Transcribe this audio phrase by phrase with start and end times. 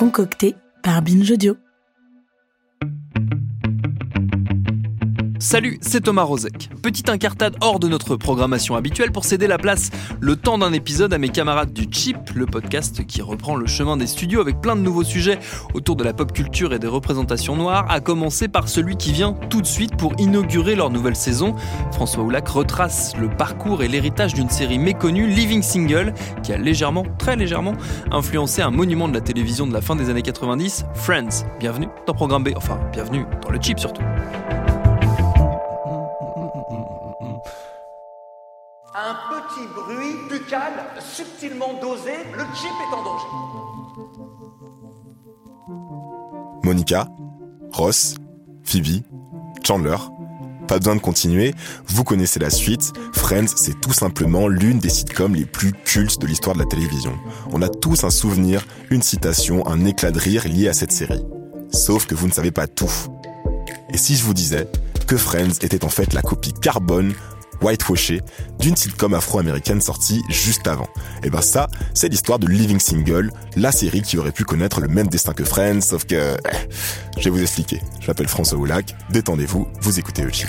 [0.00, 1.58] Concocté par Binge Audio.
[5.50, 6.70] Salut, c'est Thomas Rozek.
[6.80, 11.12] Petite incartade hors de notre programmation habituelle pour céder la place le temps d'un épisode
[11.12, 14.76] à mes camarades du Chip, le podcast qui reprend le chemin des studios avec plein
[14.76, 15.40] de nouveaux sujets
[15.74, 19.32] autour de la pop culture et des représentations noires, à commencer par celui qui vient
[19.32, 21.56] tout de suite pour inaugurer leur nouvelle saison.
[21.90, 27.04] François Oulac retrace le parcours et l'héritage d'une série méconnue, Living Single, qui a légèrement,
[27.18, 27.74] très légèrement,
[28.12, 31.44] influencé un monument de la télévision de la fin des années 90, Friends.
[31.58, 34.02] Bienvenue dans Programme B, enfin bienvenue dans le Chip surtout.
[39.68, 43.26] Bruit buccal subtilement dosé, le chip est en danger.
[46.64, 47.08] Monica,
[47.72, 48.14] Ross,
[48.64, 49.02] Phoebe,
[49.66, 49.96] Chandler.
[50.68, 51.52] Pas besoin de continuer,
[51.86, 52.92] vous connaissez la suite.
[53.12, 57.18] Friends, c'est tout simplement l'une des sitcoms les plus cultes de l'histoire de la télévision.
[57.50, 61.24] On a tous un souvenir, une citation, un éclat de rire lié à cette série.
[61.72, 62.92] Sauf que vous ne savez pas tout.
[63.92, 64.68] Et si je vous disais
[65.08, 67.14] que Friends était en fait la copie carbone
[67.60, 68.20] whitewashé
[68.58, 70.88] d'une sitcom afro-américaine sortie juste avant.
[71.22, 74.88] Et ben ça, c'est l'histoire de Living Single, la série qui aurait pu connaître le
[74.88, 76.14] même destin que Friends, sauf que...
[76.14, 76.68] eh,
[77.18, 77.80] je vais vous expliquer.
[78.00, 80.48] Je m'appelle François Oulac, détendez-vous, vous écoutez le.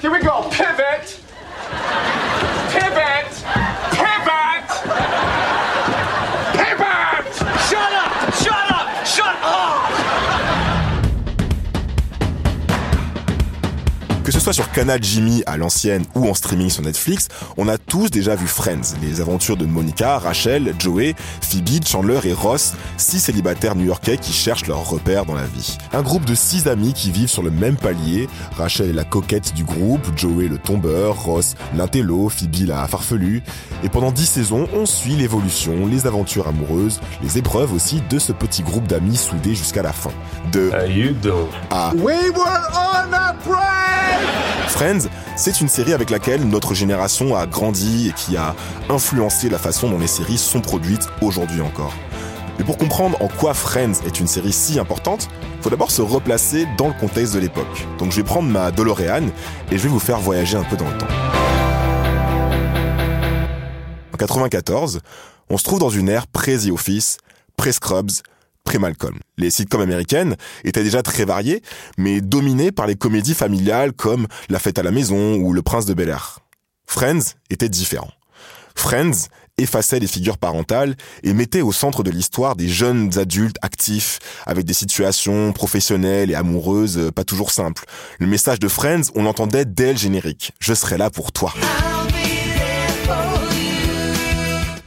[0.00, 0.37] Here we go,
[14.28, 17.78] Que ce soit sur Canal Jimmy à l'ancienne ou en streaming sur Netflix, on a
[17.78, 23.20] tous déjà vu Friends, les aventures de Monica, Rachel, Joey, Phoebe, Chandler et Ross, six
[23.20, 25.78] célibataires new-yorkais qui cherchent leur repère dans la vie.
[25.94, 29.54] Un groupe de six amis qui vivent sur le même palier, Rachel est la coquette
[29.54, 33.42] du groupe, Joey le tombeur, Ross l'intello, Phoebe la farfelue,
[33.82, 38.32] et pendant dix saisons, on suit l'évolution, les aventures amoureuses, les épreuves aussi de ce
[38.32, 40.12] petit groupe d'amis soudés jusqu'à la fin.
[40.52, 41.48] De How you doing?
[41.70, 43.17] à We were on!
[44.78, 48.54] Friends, c'est une série avec laquelle notre génération a grandi et qui a
[48.88, 51.92] influencé la façon dont les séries sont produites aujourd'hui encore.
[52.56, 55.26] Mais pour comprendre en quoi Friends est une série si importante,
[55.62, 57.88] faut d'abord se replacer dans le contexte de l'époque.
[57.98, 59.26] Donc je vais prendre ma DeLorean
[59.72, 61.08] et je vais vous faire voyager un peu dans le temps.
[64.14, 65.00] En 94,
[65.50, 67.16] on se trouve dans une ère pré-The Office,
[67.56, 68.12] pré-Scrubs,
[69.36, 71.62] Les sitcoms américaines étaient déjà très variées,
[71.96, 75.86] mais dominées par les comédies familiales comme La fête à la maison ou Le prince
[75.86, 76.40] de Bel-Air.
[76.86, 78.10] Friends était différent.
[78.74, 79.28] Friends
[79.58, 84.64] effaçait les figures parentales et mettait au centre de l'histoire des jeunes adultes actifs, avec
[84.64, 87.84] des situations professionnelles et amoureuses pas toujours simples.
[88.20, 90.52] Le message de Friends, on l'entendait dès le générique.
[90.60, 91.52] Je serai là pour toi.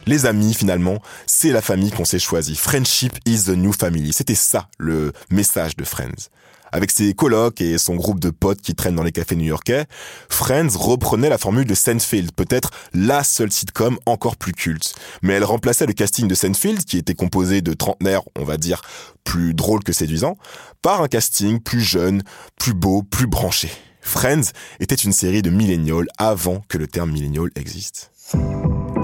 [0.07, 2.55] Les amis, finalement, c'est la famille qu'on s'est choisie.
[2.55, 4.13] Friendship is the new family.
[4.13, 6.29] C'était ça, le message de Friends.
[6.73, 9.85] Avec ses colocs et son groupe de potes qui traînent dans les cafés new-yorkais,
[10.29, 14.95] Friends reprenait la formule de Seinfeld, peut-être la seule sitcom encore plus culte.
[15.21, 18.81] Mais elle remplaçait le casting de Seinfeld, qui était composé de trentenaires, on va dire,
[19.25, 20.37] plus drôles que séduisants,
[20.81, 22.23] par un casting plus jeune,
[22.57, 23.69] plus beau, plus branché.
[24.01, 28.10] Friends était une série de millénials avant que le terme millénial existe.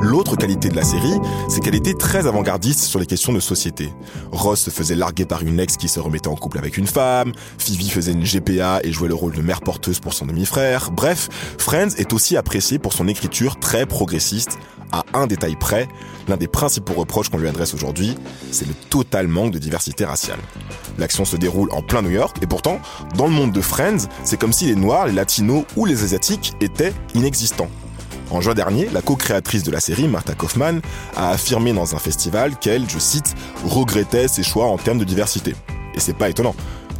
[0.02, 3.92] L'autre qualité de la série, c'est qu'elle était très avant-gardiste sur les questions de société.
[4.32, 7.34] Ross se faisait larguer par une ex qui se remettait en couple avec une femme,
[7.58, 10.92] Phoebe faisait une GPA et jouait le rôle de mère porteuse pour son demi-frère.
[10.92, 14.60] Bref, Friends est aussi apprécié pour son écriture très progressiste,
[14.92, 15.88] à un détail près,
[16.28, 18.16] l'un des principaux reproches qu'on lui adresse aujourd'hui,
[18.52, 20.40] c'est le total manque de diversité raciale.
[20.98, 22.80] L'action se déroule en plein New York, et pourtant,
[23.16, 26.54] dans le monde de Friends, c'est comme si les Noirs, les Latinos ou les Asiatiques
[26.62, 27.70] étaient inexistants.
[28.30, 30.80] En juin dernier, la co-créatrice de la série, Martha Kaufman,
[31.16, 33.36] a affirmé dans un festival qu'elle, je cite,
[33.66, 35.56] regrettait ses choix en termes de diversité.
[35.96, 36.56] Et c'est pas étonnant.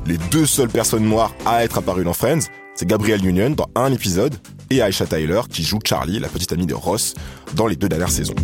[0.06, 3.92] Les deux seules personnes noires à être apparues dans Friends, c'est Gabrielle Union dans un
[3.92, 4.36] épisode
[4.70, 7.14] et Aisha Tyler qui joue Charlie, la petite amie de Ross,
[7.56, 8.36] dans les deux dernières saisons.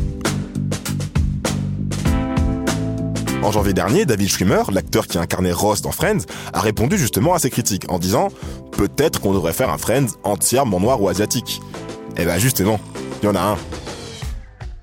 [3.43, 7.39] En janvier dernier, David Schwimmer, l'acteur qui incarnait Ross dans Friends, a répondu justement à
[7.39, 8.29] ces critiques en disant
[8.71, 11.61] peut-être qu'on devrait faire un Friends entièrement noir ou asiatique.
[12.15, 12.79] Eh ben justement,
[13.21, 13.57] il y en a un.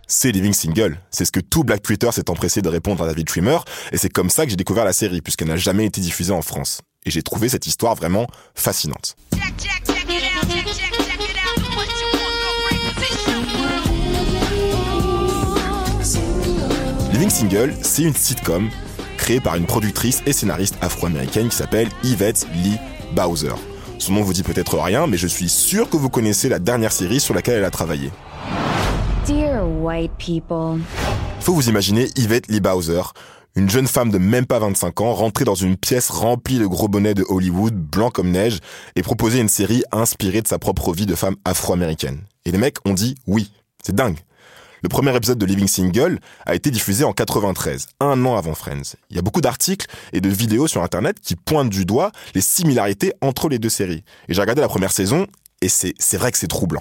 [0.06, 0.98] C'est Living Single.
[1.10, 3.58] C'est ce que tout Black Twitter s'est empressé de répondre à David Schwimmer,
[3.92, 6.42] et c'est comme ça que j'ai découvert la série, puisqu'elle n'a jamais été diffusée en
[6.42, 6.80] France.
[7.06, 9.16] Et j'ai trouvé cette histoire vraiment fascinante.
[17.12, 18.68] Living Single, c'est une sitcom
[19.16, 22.78] créée par une productrice et scénariste afro-américaine qui s'appelle Yvette Lee
[23.14, 23.54] Bowser.
[24.00, 26.90] Son nom vous dit peut-être rien, mais je suis sûr que vous connaissez la dernière
[26.90, 28.10] série sur laquelle elle a travaillé.
[29.26, 30.80] Dear white people.
[31.40, 33.02] Faut vous imaginer Yvette Lee Bowser,
[33.56, 36.88] une jeune femme de même pas 25 ans, rentrée dans une pièce remplie de gros
[36.88, 38.60] bonnets de Hollywood, blanc comme neige,
[38.96, 42.22] et proposer une série inspirée de sa propre vie de femme afro-américaine.
[42.46, 43.52] Et les mecs ont dit oui.
[43.84, 44.16] C'est dingue.
[44.82, 48.96] Le premier épisode de Living Single a été diffusé en 93, un an avant Friends.
[49.10, 52.40] Il y a beaucoup d'articles et de vidéos sur Internet qui pointent du doigt les
[52.40, 54.04] similarités entre les deux séries.
[54.28, 55.26] Et j'ai regardé la première saison,
[55.60, 56.80] et c'est, vrai que c'est troublant.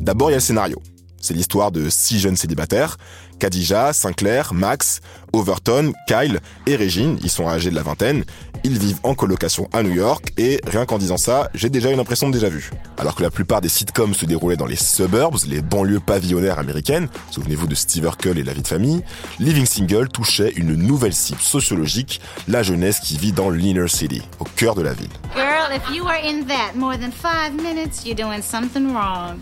[0.00, 0.82] D'abord, il y a le scénario.
[1.20, 2.96] C'est l'histoire de six jeunes célibataires,
[3.40, 5.00] Khadija, Sinclair, Max,
[5.32, 7.18] Overton, Kyle et Régine.
[7.22, 8.24] Ils sont âgés de la vingtaine.
[8.62, 11.98] Ils vivent en colocation à New York et rien qu'en disant ça, j'ai déjà une
[11.98, 12.70] impression de déjà vu.
[12.98, 17.08] Alors que la plupart des sitcoms se déroulaient dans les suburbs, les banlieues pavillonnaires américaines,
[17.30, 19.02] souvenez-vous de Steve Urkel et la vie de famille,
[19.38, 24.44] Living Single touchait une nouvelle cible sociologique, la jeunesse qui vit dans l'inner city, au
[24.44, 25.08] cœur de la ville.
[25.34, 29.38] Girl, if you are in that more than five minutes, you're doing something wrong.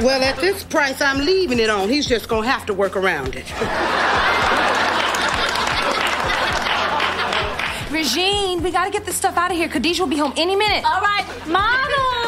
[0.00, 1.90] Well, at this price, I'm leaving it on.
[1.90, 3.46] He's just gonna have to work around it.
[7.90, 9.68] Regine, we gotta get this stuff out of here.
[9.68, 10.84] Khadijah will be home any minute.
[10.84, 12.24] All right, model.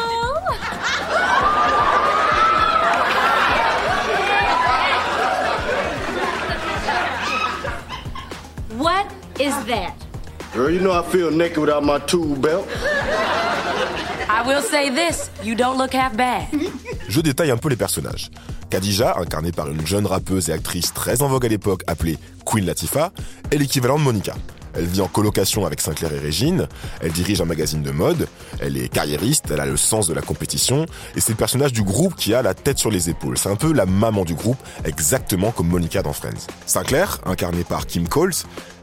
[8.77, 9.93] what is that?
[10.53, 12.67] Girl, you know I feel naked without my tool belt.
[14.29, 16.47] I will say this you don't look half bad.
[17.09, 18.29] Je détaille un peu les personnages.
[18.69, 22.65] Khadija, incarnée par une jeune rappeuse et actrice très en vogue à l'époque appelée Queen
[22.65, 23.11] Latifah,
[23.51, 24.35] est l'équivalent de Monica.
[24.77, 26.67] Elle vit en colocation avec Sinclair et Régine,
[27.01, 28.27] elle dirige un magazine de mode,
[28.59, 30.85] elle est carriériste, elle a le sens de la compétition,
[31.15, 33.37] et c'est le personnage du groupe qui a la tête sur les épaules.
[33.37, 36.47] C'est un peu la maman du groupe, exactement comme Monica dans Friends.
[36.65, 38.33] Sinclair, incarnée par Kim Coles,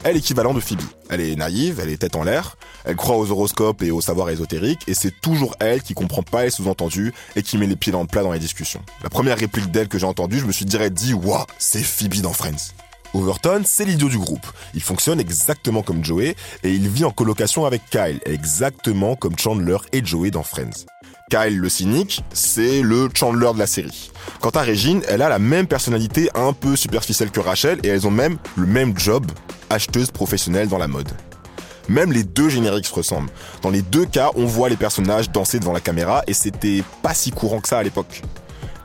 [0.04, 0.82] est l'équivalent de Phoebe.
[1.10, 4.30] Elle est naïve, elle est tête en l'air, elle croit aux horoscopes et aux savoirs
[4.30, 7.92] ésotériques, et c'est toujours elle qui comprend pas les sous-entendus et qui met les pieds
[7.92, 8.82] dans le plat dans les discussions.
[9.02, 12.20] La première réplique d'elle que j'ai entendue, je me suis direct dit, waouh, c'est Phoebe
[12.20, 12.74] dans Friends.
[13.14, 14.46] Overton, c'est l'idiot du groupe.
[14.74, 16.34] Il fonctionne exactement comme Joey
[16.64, 20.84] et il vit en colocation avec Kyle, exactement comme Chandler et Joey dans Friends.
[21.30, 24.10] Kyle, le cynique, c'est le Chandler de la série.
[24.40, 28.06] Quant à Régine, elle a la même personnalité un peu superficielle que Rachel et elles
[28.06, 29.24] ont même le même job,
[29.70, 31.10] acheteuse professionnelle dans la mode.
[31.88, 33.30] Même les deux génériques se ressemblent.
[33.62, 37.14] Dans les deux cas, on voit les personnages danser devant la caméra et c'était pas
[37.14, 38.22] si courant que ça à l'époque.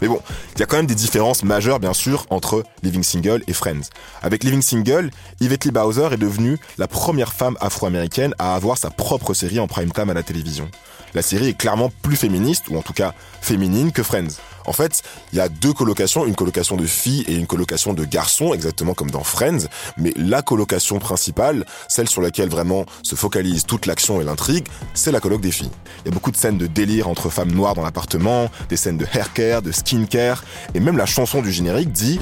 [0.02, 0.20] Mais bon,
[0.56, 3.90] il y a quand même des différences majeures, bien sûr, entre Living Single et Friends.
[4.22, 8.90] Avec Living Single, Yvette Lee Bowser est devenue la première femme afro-américaine à avoir sa
[8.90, 10.70] propre série en prime time à la télévision.
[11.14, 14.38] La série est clairement plus féministe, ou en tout cas féminine, que Friends.
[14.66, 15.02] En fait,
[15.34, 18.94] il y a deux colocations, une colocation de filles et une colocation de garçons, exactement
[18.94, 19.68] comme dans Friends,
[19.98, 25.12] mais la colocation principale, celle sur laquelle vraiment se focalise toute l'action et l'intrigue, c'est
[25.12, 25.72] la coloc des filles.
[26.04, 28.98] Il y a beaucoup de scènes de délire entre femmes noires dans l'appartement, des scènes
[28.98, 32.20] de haircare, de skincare, et même la chanson du générique dit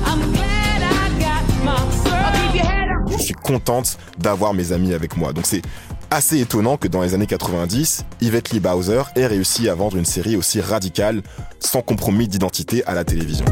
[3.10, 5.34] Je suis contente d'avoir mes amis avec moi.
[5.34, 5.62] Donc c'est
[6.12, 10.06] assez étonnant que dans les années 90, Yvette Lee Bowser ait réussi à vendre une
[10.06, 11.22] série aussi radicale,
[11.60, 13.46] sans compromis d'identité à la télévision.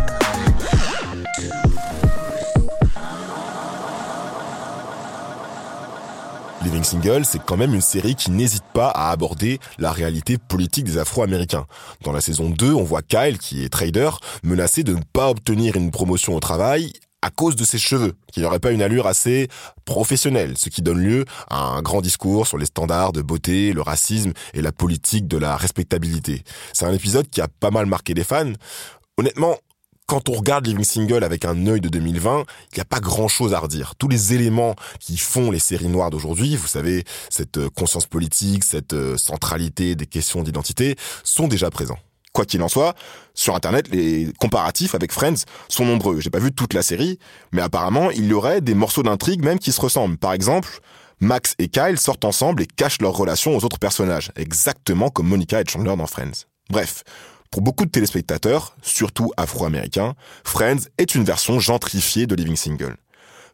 [6.63, 10.85] Living Single, c'est quand même une série qui n'hésite pas à aborder la réalité politique
[10.85, 11.67] des Afro-Américains.
[12.03, 14.09] Dans la saison 2, on voit Kyle, qui est trader,
[14.43, 16.91] menacé de ne pas obtenir une promotion au travail
[17.25, 19.47] à cause de ses cheveux, qui n'auraient pas une allure assez
[19.83, 23.81] professionnelle, ce qui donne lieu à un grand discours sur les standards de beauté, le
[23.81, 26.43] racisme et la politique de la respectabilité.
[26.71, 28.53] C'est un épisode qui a pas mal marqué les fans.
[29.17, 29.57] Honnêtement,
[30.05, 33.27] quand on regarde Living Single avec un œil de 2020, il n'y a pas grand
[33.27, 33.95] chose à redire.
[33.95, 38.63] Tous les éléments qui font les séries noires d'aujourd'hui, vous savez, cette euh, conscience politique,
[38.63, 41.97] cette euh, centralité des questions d'identité, sont déjà présents.
[42.35, 42.95] Quoi qu'il en soit,
[43.33, 46.19] sur Internet, les comparatifs avec Friends sont nombreux.
[46.19, 47.17] J'ai pas vu toute la série,
[47.53, 50.17] mais apparemment, il y aurait des morceaux d'intrigue même qui se ressemblent.
[50.17, 50.81] Par exemple,
[51.21, 55.61] Max et Kyle sortent ensemble et cachent leur relation aux autres personnages, exactement comme Monica
[55.61, 56.43] et Chandler dans Friends.
[56.69, 57.05] Bref,
[57.51, 60.13] pour beaucoup de téléspectateurs, surtout afro-américains,
[60.43, 62.97] Friends est une version gentrifiée de Living Single.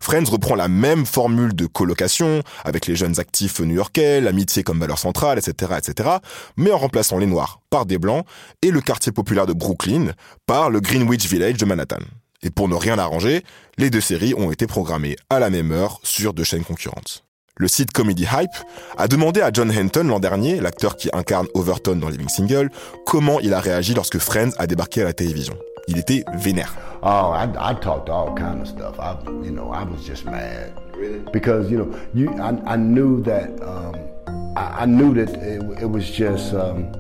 [0.02, 4.98] Friends reprend la même formule de colocation, avec les jeunes actifs new-yorkais, l'amitié comme valeur
[4.98, 6.10] centrale, etc., etc.,
[6.58, 8.26] mais en remplaçant les noirs par des blancs
[8.62, 10.12] et le quartier populaire de Brooklyn
[10.48, 12.02] par le Greenwich Village de Manhattan.
[12.44, 13.44] Et pour ne rien arranger,
[13.78, 17.24] les deux séries ont été programmées à la même heure sur deux chaînes concurrentes.
[17.58, 18.50] Le site Comedy Hype
[18.98, 22.72] a demandé à John Henton l'an dernier, l'acteur qui incarne Overton dans Living Single,
[23.06, 25.56] comment il a réagi lorsque Friends a débarqué à la télévision.
[25.88, 26.76] Il était vénère.
[27.04, 29.00] Oh, I, I talked all kind of stuff.
[29.00, 30.72] I, you know, I was just mad.
[30.96, 31.20] Really?
[31.34, 33.96] Because you know, you, I, I knew that, um,
[34.56, 36.54] I, I, knew that it, it was just.
[36.54, 36.94] Um,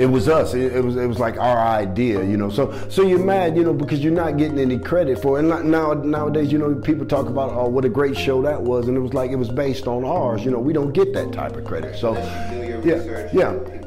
[0.00, 0.54] it was us.
[0.54, 2.48] It, it, was it was like our idea, you know.
[2.48, 5.44] So so you're mad, you know, because you're not getting any credit for it.
[5.44, 8.88] And now nowadays, you know, people talk about oh what a great show that was,
[8.88, 10.42] and it was like it was based on ours.
[10.42, 11.98] You know, we don't get that type of credit.
[11.98, 12.14] So
[12.82, 13.79] yeah, yeah.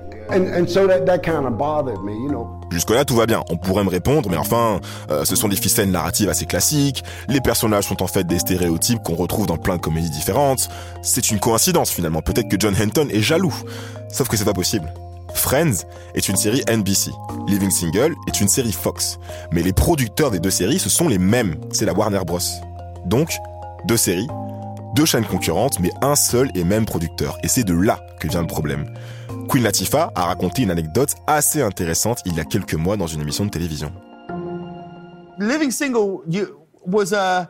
[2.72, 3.44] Jusque-là, tout va bien.
[3.50, 4.80] On pourrait me répondre, mais enfin,
[5.12, 7.04] euh, ce sont des ficelles narratives assez classiques.
[7.28, 10.70] Les personnages sont en fait des stéréotypes qu'on retrouve dans plein de comédies différentes.
[11.02, 12.22] C'est une coïncidence finalement.
[12.22, 13.54] Peut-être que John Henton est jaloux.
[14.10, 14.92] Sauf que c'est pas possible.
[15.34, 15.86] Friends
[16.16, 17.12] est une série NBC.
[17.48, 19.20] Living Single est une série Fox.
[19.52, 21.56] Mais les producteurs des deux séries, ce sont les mêmes.
[21.72, 22.40] C'est la Warner Bros.
[23.06, 23.34] Donc,
[23.86, 24.28] deux séries,
[24.96, 27.38] deux chaînes concurrentes, mais un seul et même producteur.
[27.44, 28.86] Et c'est de là que vient le problème.
[29.50, 33.22] Queen Latifah a raconté une anecdote assez intéressante il y a quelques mois dans une
[33.22, 33.92] émission de télévision.
[35.40, 36.22] Living Single
[36.86, 37.50] was a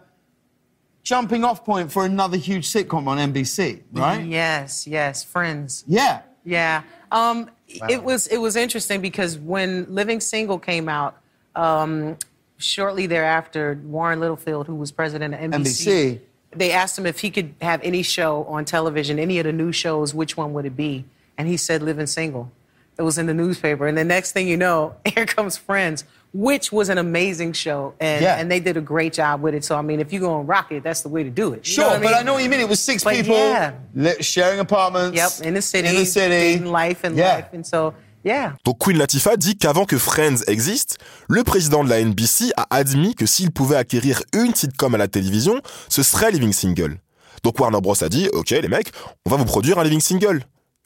[1.03, 4.25] jumping off point for another huge sitcom on NBC, right?
[4.25, 5.83] Yes, yes, Friends.
[5.87, 6.21] Yeah.
[6.45, 6.83] Yeah.
[7.11, 7.87] Um, wow.
[7.89, 11.15] It was it was interesting because when Living Single came out,
[11.55, 12.17] um,
[12.57, 16.19] shortly thereafter, Warren Littlefield, who was president of NBC, NBC,
[16.55, 19.71] they asked him if he could have any show on television, any of the new
[19.71, 21.05] shows, which one would it be?
[21.37, 22.51] And he said Living Single.
[22.97, 26.71] It was in the newspaper, and the next thing you know, here comes Friends, which
[26.71, 28.37] was an amazing show, and, yeah.
[28.37, 29.63] and they did a great job with it.
[29.63, 31.65] So I mean, if you're going to rock it, that's the way to do it.
[31.65, 32.03] sure, I mean?
[32.03, 32.59] but I know what you mean.
[32.59, 33.73] It was six but people yeah.
[34.19, 35.17] sharing apartments.
[35.17, 37.35] Yep, in the city, in the city, life and yeah.
[37.35, 37.93] life, and so.
[38.25, 38.53] Yeah.
[38.63, 40.97] Donc Queen Latifah dit qu'avant que Friends existe,
[41.27, 45.09] le président de la NBC a admis que s'il pouvait acquérir une sitcom à la
[45.09, 45.59] télévision,
[45.89, 46.99] ce serait Living Single.
[47.43, 48.93] Donc Warner Bros a dit, ok les mecs,
[49.25, 50.41] on va vous produire un Living Single.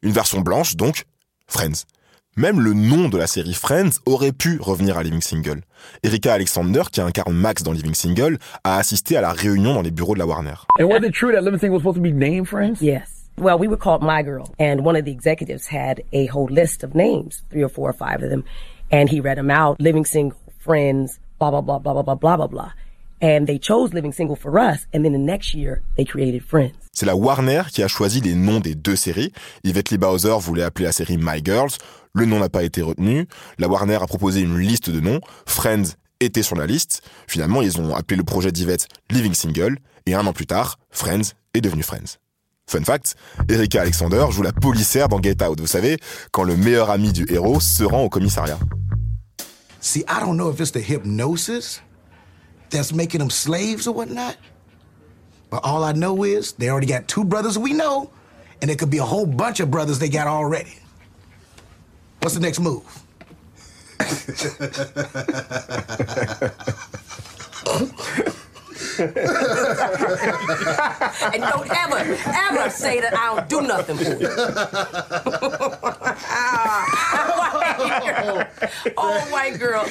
[0.07, 1.03] Une version blanche, donc
[1.47, 1.83] Friends.
[2.37, 5.63] Même le nom de la série Friends aurait pu revenir à Living Single.
[6.01, 9.91] Erika Alexander, qui incarne Max dans Living Single, a assisté à la réunion dans les
[9.91, 10.53] bureaux de la Warner.
[10.79, 12.81] And was it true that Living Single was supposed to be named Friends?
[12.81, 13.29] Yes.
[13.37, 16.85] Well, we were called My Girl, and one of the executives had a whole list
[16.85, 18.45] of names, three or four or five of them,
[18.89, 22.37] and he read them out: Living Single, Friends, blah blah blah blah blah blah blah
[22.37, 22.71] blah blah.
[23.21, 26.75] And they chose Living Single for us, and then the next year they created Friends.
[26.93, 29.31] C'est la Warner qui a choisi les noms des deux séries.
[29.63, 31.71] Yvette Lee Bowser voulait appeler la série My Girls.
[32.13, 33.27] Le nom n'a pas été retenu.
[33.57, 35.19] La Warner a proposé une liste de noms.
[35.45, 37.01] Friends était sur la liste.
[37.27, 39.77] Finalement, ils ont appelé le projet d'Yvette Living Single.
[40.05, 42.17] Et un an plus tard, Friends est devenu Friends.
[42.69, 43.15] Fun fact,
[43.49, 45.59] Erika Alexander joue la policière dans Get Out.
[45.59, 45.97] Vous savez,
[46.31, 48.59] quand le meilleur ami du héros se rend au commissariat.
[49.79, 51.81] See, I don't know if it's the hypnosis
[52.69, 54.37] that's making them slaves or whatnot.
[55.49, 58.11] But all I know is they already got two brothers we know,
[58.61, 60.77] and it could be a whole bunch of brothers they got already.
[62.19, 62.83] What's the next move?
[68.99, 69.13] and
[71.43, 72.17] don't ever,
[72.49, 74.27] ever say that I do nothing for you.
[78.97, 79.85] oh, white girl.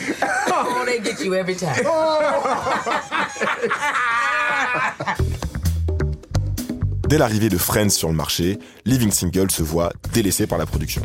[0.85, 1.77] They get you every time.
[7.09, 11.03] Dès l'arrivée de Friends sur le marché, Living Single se voit délaissé par la production.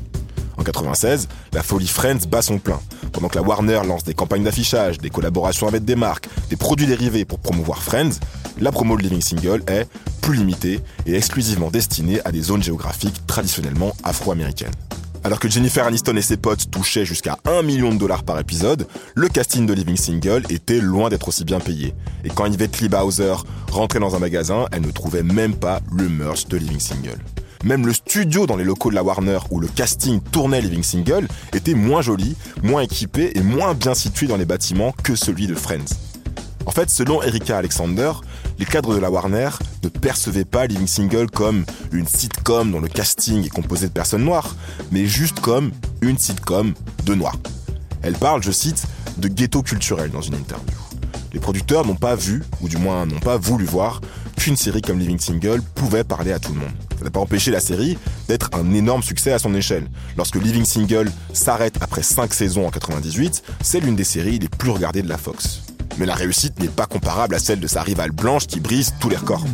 [0.57, 2.79] En 96, la folie Friends bat son plein.
[3.11, 6.85] Pendant que la Warner lance des campagnes d'affichage, des collaborations avec des marques, des produits
[6.85, 8.19] dérivés pour promouvoir Friends,
[8.59, 9.87] la promo de Living Single est
[10.21, 14.73] plus limitée et exclusivement destinée à des zones géographiques traditionnellement afro-américaines.
[15.23, 18.85] Alors que Jennifer Aniston et ses potes touchaient jusqu'à 1 million de dollars par épisode,
[19.15, 21.93] le casting de Living Single était loin d'être aussi bien payé.
[22.25, 23.35] Et quand Yvette Lee Bowser
[23.71, 27.19] rentrait dans un magasin, elle ne trouvait même pas le merch de Living Single.
[27.63, 31.29] Même le studio dans les locaux de la Warner où le casting tournait Living Single
[31.53, 35.55] était moins joli, moins équipé et moins bien situé dans les bâtiments que celui de
[35.55, 36.10] Friends.
[36.65, 38.11] En fait, selon Erika Alexander,
[38.59, 39.49] les cadres de la Warner
[39.83, 44.23] ne percevaient pas Living Single comme une sitcom dont le casting est composé de personnes
[44.23, 44.55] noires,
[44.91, 46.73] mais juste comme une sitcom
[47.05, 47.37] de noirs.
[48.03, 48.85] Elle parle, je cite,
[49.17, 50.77] de ghetto culturel dans une interview.
[51.33, 54.01] Les producteurs n'ont pas vu, ou du moins n'ont pas voulu voir,
[54.37, 56.71] qu'une série comme Living Single pouvait parler à tout le monde.
[56.97, 59.87] Ça n'a pas empêché la série d'être un énorme succès à son échelle.
[60.17, 64.71] Lorsque Living Single s'arrête après 5 saisons en 98, c'est l'une des séries les plus
[64.71, 65.61] regardées de la Fox.
[66.01, 69.07] Mais la réussite n'est pas comparable à celle de sa rivale blanche qui brise tous
[69.07, 69.45] les records.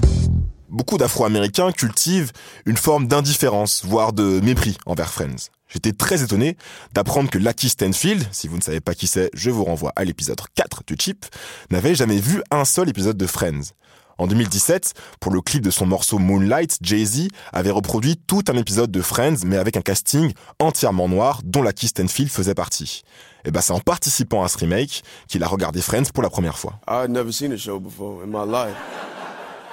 [0.69, 2.31] Beaucoup d'Afro-Américains cultivent
[2.65, 5.49] une forme d'indifférence, voire de mépris envers Friends.
[5.67, 6.55] J'étais très étonné
[6.93, 10.05] d'apprendre que Lucky Stanfield, si vous ne savez pas qui c'est, je vous renvoie à
[10.05, 11.25] l'épisode 4 du Chip,
[11.69, 13.73] n'avait jamais vu un seul épisode de Friends.
[14.19, 18.89] En 2017, pour le clip de son morceau Moonlight, Jay-Z avait reproduit tout un épisode
[18.89, 23.03] de Friends, mais avec un casting entièrement noir, dont Lucky Stanfield faisait partie.
[23.45, 26.57] Et ben c'est en participant à ce remake qu'il a regardé Friends pour la première
[26.57, 26.79] fois.
[26.87, 28.75] I had never seen a show before in my life.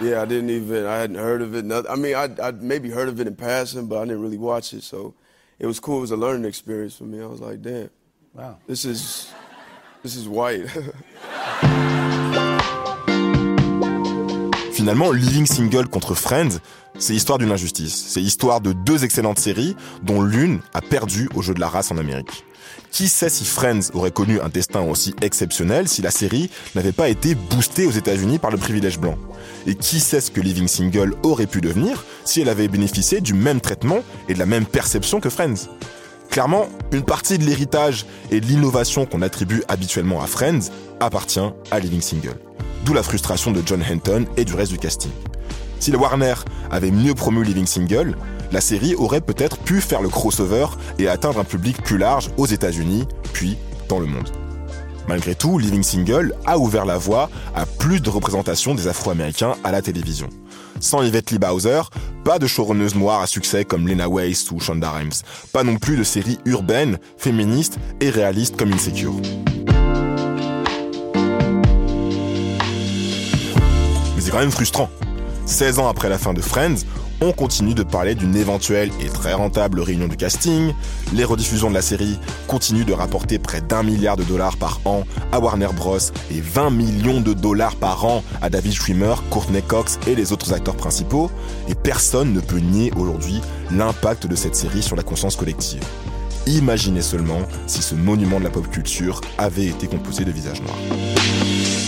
[0.00, 1.64] Yeah, I didn't even, I hadn't heard of it.
[1.88, 4.74] I mean, I I'd maybe heard of it in passing, but I didn't really watch
[4.74, 4.82] it.
[4.82, 5.14] So
[5.58, 5.98] it was cool.
[5.98, 7.22] It was a learning experience for me.
[7.22, 7.88] I was like, damn,
[8.34, 9.32] wow, this is,
[10.02, 10.66] this is white.
[14.84, 16.58] Finalement, Living Single contre Friends,
[16.98, 18.04] c'est l'histoire d'une injustice.
[18.08, 21.90] C'est l'histoire de deux excellentes séries dont l'une a perdu au jeu de la race
[21.90, 22.44] en Amérique.
[22.90, 27.08] Qui sait si Friends aurait connu un destin aussi exceptionnel si la série n'avait pas
[27.08, 29.16] été boostée aux États-Unis par le privilège blanc?
[29.66, 33.32] Et qui sait ce que Living Single aurait pu devenir si elle avait bénéficié du
[33.32, 35.70] même traitement et de la même perception que Friends?
[36.28, 40.68] Clairement, une partie de l'héritage et de l'innovation qu'on attribue habituellement à Friends
[41.00, 42.36] appartient à Living Single.
[42.84, 45.10] D'où la frustration de John Henton et du reste du casting.
[45.80, 46.34] Si le Warner
[46.70, 48.16] avait mieux promu Living Single,
[48.52, 50.66] la série aurait peut-être pu faire le crossover
[50.98, 53.56] et atteindre un public plus large aux États-Unis, puis
[53.88, 54.28] dans le monde.
[55.08, 59.72] Malgré tout, Living Single a ouvert la voie à plus de représentation des Afro-Américains à
[59.72, 60.28] la télévision.
[60.80, 61.82] Sans Yvette Lee Bowser,
[62.24, 65.12] pas de showrunneuse noire à succès comme Lena Waithe ou Shonda Rhimes,
[65.52, 69.14] pas non plus de séries urbaines, féministes et réalistes comme Insecure.
[74.24, 74.88] C'est quand même frustrant.
[75.44, 76.76] 16 ans après la fin de Friends,
[77.20, 80.72] on continue de parler d'une éventuelle et très rentable réunion du casting.
[81.12, 85.04] Les rediffusions de la série continuent de rapporter près d'un milliard de dollars par an
[85.30, 85.98] à Warner Bros.
[86.30, 90.54] et 20 millions de dollars par an à David Schwimmer, Courtney Cox et les autres
[90.54, 91.30] acteurs principaux.
[91.68, 95.84] Et personne ne peut nier aujourd'hui l'impact de cette série sur la conscience collective.
[96.46, 101.83] Imaginez seulement si ce monument de la pop culture avait été composé de visages noirs.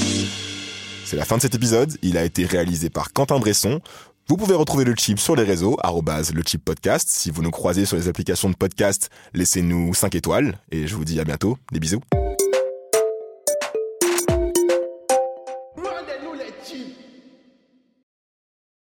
[1.07, 1.97] C'est la fin de cet épisode.
[2.03, 3.81] Il a été réalisé par Quentin Bresson.
[4.27, 7.09] Vous pouvez retrouver le chip sur les réseaux, le chip podcast.
[7.09, 10.59] Si vous nous croisez sur les applications de podcast, laissez-nous 5 étoiles.
[10.73, 11.59] Et je vous dis à bientôt.
[11.71, 12.01] Des bisous.